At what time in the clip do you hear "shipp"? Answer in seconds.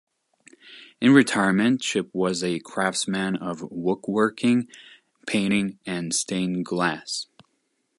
1.83-2.09